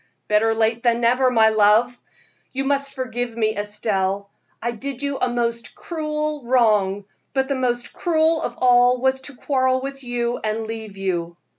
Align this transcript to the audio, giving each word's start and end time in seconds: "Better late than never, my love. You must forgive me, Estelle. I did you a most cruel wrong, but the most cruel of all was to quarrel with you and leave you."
"Better 0.27 0.55
late 0.55 0.81
than 0.81 0.99
never, 1.01 1.29
my 1.29 1.49
love. 1.49 1.95
You 2.51 2.63
must 2.65 2.95
forgive 2.95 3.37
me, 3.37 3.55
Estelle. 3.55 4.31
I 4.59 4.71
did 4.71 5.03
you 5.03 5.19
a 5.19 5.29
most 5.29 5.75
cruel 5.75 6.43
wrong, 6.43 7.05
but 7.35 7.47
the 7.47 7.53
most 7.53 7.93
cruel 7.93 8.41
of 8.41 8.55
all 8.57 8.97
was 8.99 9.21
to 9.21 9.35
quarrel 9.35 9.79
with 9.79 10.03
you 10.03 10.39
and 10.43 10.65
leave 10.65 10.97
you." 10.97 11.37